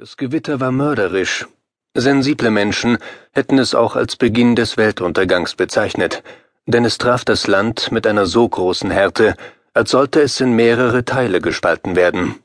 [0.00, 1.48] Das Gewitter war mörderisch.
[1.92, 2.98] Sensible Menschen
[3.32, 6.22] hätten es auch als Beginn des Weltuntergangs bezeichnet,
[6.66, 9.34] denn es traf das Land mit einer so großen Härte,
[9.74, 12.36] als sollte es in mehrere Teile gespalten werden.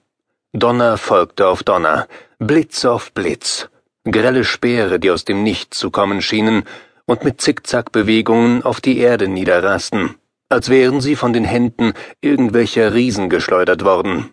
[0.52, 2.08] Donner folgte auf Donner,
[2.40, 3.70] Blitz auf Blitz,
[4.04, 6.64] grelle Speere, die aus dem Nichts zu kommen schienen
[7.06, 10.16] und mit Zickzackbewegungen auf die Erde niederrasten,
[10.50, 14.32] als wären sie von den Händen irgendwelcher Riesen geschleudert worden.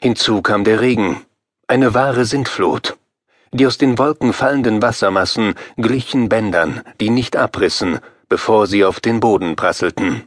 [0.00, 1.20] Hinzu kam der Regen,
[1.70, 2.96] eine wahre Sintflut.
[3.52, 9.20] Die aus den Wolken fallenden Wassermassen glichen Bändern, die nicht abrissen, bevor sie auf den
[9.20, 10.24] Boden prasselten.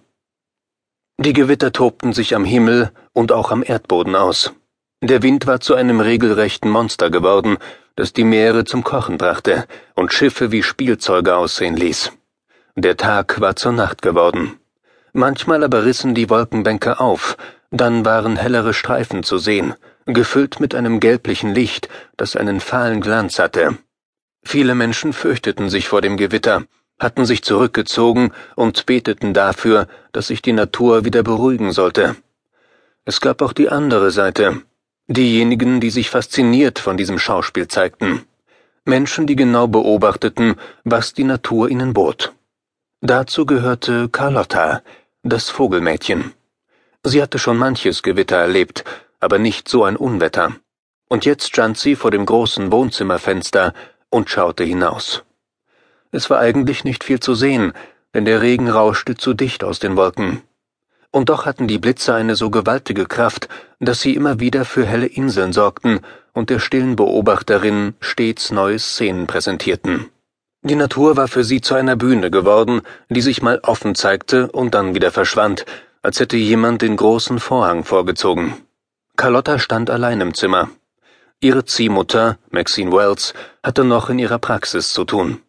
[1.17, 4.53] Die Gewitter tobten sich am Himmel und auch am Erdboden aus.
[5.01, 7.57] Der Wind war zu einem regelrechten Monster geworden,
[7.97, 12.13] das die Meere zum Kochen brachte und Schiffe wie Spielzeuge aussehen ließ.
[12.77, 14.59] Der Tag war zur Nacht geworden.
[15.11, 17.35] Manchmal aber rissen die Wolkenbänke auf,
[17.73, 19.73] dann waren hellere Streifen zu sehen,
[20.05, 23.79] gefüllt mit einem gelblichen Licht, das einen fahlen Glanz hatte.
[24.43, 26.65] Viele Menschen fürchteten sich vor dem Gewitter,
[26.99, 32.15] hatten sich zurückgezogen und beteten dafür, dass sich die Natur wieder beruhigen sollte.
[33.05, 34.61] Es gab auch die andere Seite,
[35.07, 38.21] diejenigen, die sich fasziniert von diesem Schauspiel zeigten,
[38.85, 42.33] Menschen, die genau beobachteten, was die Natur ihnen bot.
[43.01, 44.83] Dazu gehörte Carlotta,
[45.23, 46.33] das Vogelmädchen.
[47.05, 48.85] Sie hatte schon manches Gewitter erlebt,
[49.19, 50.55] aber nicht so ein Unwetter.
[51.09, 53.73] Und jetzt stand sie vor dem großen Wohnzimmerfenster
[54.09, 55.23] und schaute hinaus.
[56.11, 57.73] Es war eigentlich nicht viel zu sehen,
[58.13, 60.41] denn der Regen rauschte zu dicht aus den Wolken.
[61.11, 65.05] Und doch hatten die Blitze eine so gewaltige Kraft, dass sie immer wieder für helle
[65.05, 65.99] Inseln sorgten
[66.33, 70.09] und der stillen Beobachterin stets neue Szenen präsentierten.
[70.61, 74.73] Die Natur war für sie zu einer Bühne geworden, die sich mal offen zeigte und
[74.73, 75.65] dann wieder verschwand,
[76.03, 78.53] als hätte jemand den großen Vorhang vorgezogen.
[79.15, 80.69] Carlotta stand allein im Zimmer.
[81.39, 85.41] Ihre Ziehmutter, Maxine Wells, hatte noch in ihrer Praxis zu tun.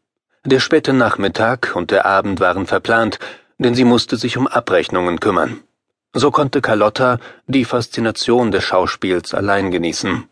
[0.45, 3.19] Der späte Nachmittag und der Abend waren verplant,
[3.59, 5.61] denn sie musste sich um Abrechnungen kümmern.
[6.13, 10.29] So konnte Carlotta die Faszination des Schauspiels allein genießen.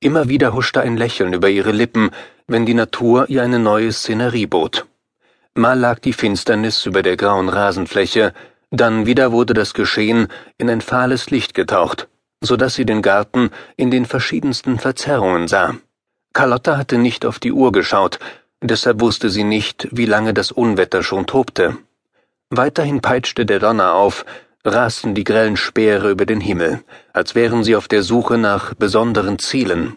[0.00, 2.10] Immer wieder huschte ein Lächeln über ihre Lippen,
[2.46, 4.86] wenn die Natur ihr eine neue Szenerie bot.
[5.54, 8.32] Mal lag die Finsternis über der grauen Rasenfläche,
[8.70, 12.08] dann wieder wurde das Geschehen in ein fahles Licht getaucht
[12.40, 15.76] so dass sie den Garten in den verschiedensten Verzerrungen sah.
[16.32, 18.18] Carlotta hatte nicht auf die Uhr geschaut,
[18.62, 21.76] deshalb wusste sie nicht, wie lange das Unwetter schon tobte.
[22.48, 24.24] Weiterhin peitschte der Donner auf,
[24.64, 26.82] rasten die grellen Speere über den Himmel,
[27.12, 29.96] als wären sie auf der Suche nach besonderen Zielen.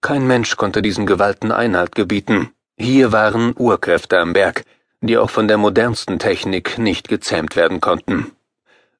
[0.00, 2.50] Kein Mensch konnte diesen Gewalten Einhalt gebieten.
[2.76, 4.64] Hier waren Urkräfte am Berg,
[5.00, 8.32] die auch von der modernsten Technik nicht gezähmt werden konnten.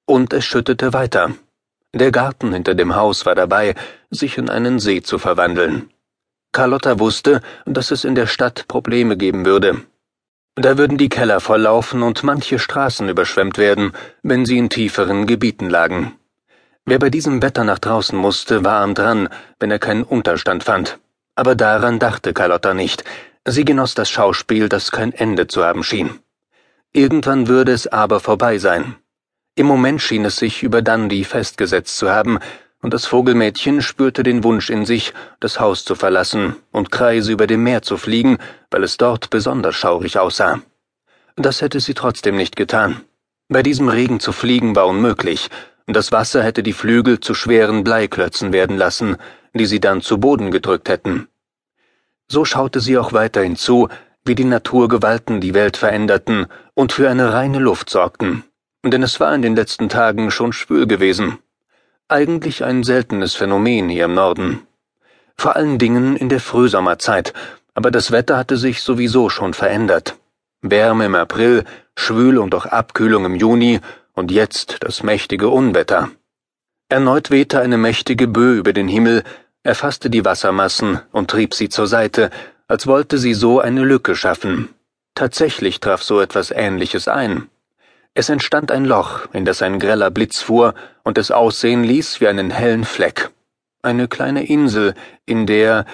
[0.05, 1.33] Und es schüttete weiter.
[1.95, 3.75] Der Garten hinter dem Haus war dabei,
[4.11, 5.91] sich in einen See zu verwandeln.
[6.53, 9.83] Carlotta wusste, dass es in der Stadt Probleme geben würde.
[10.55, 13.93] Da würden die Keller volllaufen und manche Straßen überschwemmt werden,
[14.23, 16.19] wenn sie in tieferen Gebieten lagen.
[16.85, 19.29] Wer bei diesem Wetter nach draußen musste, war am dran,
[19.61, 20.99] wenn er keinen Unterstand fand.
[21.37, 23.05] Aber daran dachte Carlotta nicht.
[23.51, 26.19] Sie genoss das Schauspiel, das kein Ende zu haben schien.
[26.93, 28.97] Irgendwann würde es aber vorbei sein.
[29.55, 32.41] Im Moment schien es sich über Dundee festgesetzt zu haben,
[32.83, 37.47] und das Vogelmädchen spürte den Wunsch in sich, das Haus zu verlassen und Kreise über
[37.47, 38.37] dem Meer zu fliegen,
[38.71, 40.61] weil es dort besonders schaurig aussah.
[41.37, 43.01] Das hätte sie trotzdem nicht getan.
[43.49, 45.49] Bei diesem Regen zu fliegen war unmöglich,
[45.87, 49.17] das Wasser hätte die Flügel zu schweren Bleiklötzen werden lassen,
[49.55, 51.29] die sie dann zu Boden gedrückt hätten.
[52.31, 53.89] So schaute sie auch weiterhin zu,
[54.25, 58.45] wie die Naturgewalten die Welt veränderten und für eine reine Luft sorgten,
[58.85, 61.39] denn es war in den letzten Tagen schon schwül gewesen.
[62.09, 64.67] Eigentlich ein seltenes Phänomen hier im Norden.
[65.37, 67.33] Vor allen Dingen in der Frühsommerzeit,
[67.75, 70.17] aber das Wetter hatte sich sowieso schon verändert.
[70.61, 71.65] Wärme im April,
[71.97, 73.81] schwül und auch Abkühlung im Juni
[74.13, 76.11] und jetzt das mächtige Unwetter.
[76.89, 79.23] Erneut wehte eine mächtige Böe über den Himmel,
[79.69, 82.31] erfasste die Wassermassen und trieb sie zur Seite,
[82.69, 84.71] als wollte sie so eine Lücke schaffen.
[85.15, 87.51] Tatsächlich traf so etwas Ähnliches ein.
[88.15, 92.29] Es entstand ein Loch, in das ein greller Blitz fuhr und es aussehen ließ wie
[92.29, 93.31] einen hellen Fleck.
[93.83, 94.95] Eine kleine Insel,
[95.27, 95.85] in der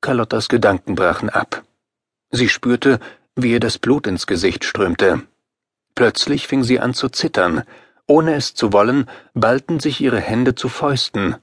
[0.00, 1.64] Carlottas Gedanken brachen ab.
[2.30, 3.00] Sie spürte,
[3.34, 5.22] wie ihr das Blut ins Gesicht strömte.
[5.96, 7.64] Plötzlich fing sie an zu zittern.
[8.06, 11.36] Ohne es zu wollen, ballten sich ihre Hände zu Fäusten,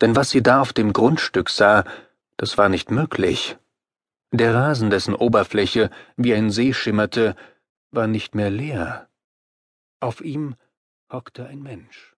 [0.00, 1.84] denn was sie da auf dem Grundstück sah,
[2.36, 3.56] das war nicht möglich.
[4.32, 7.36] Der Rasen, dessen Oberfläche wie ein See schimmerte,
[7.90, 9.08] war nicht mehr leer.
[10.00, 10.56] Auf ihm
[11.10, 12.15] hockte ein Mensch.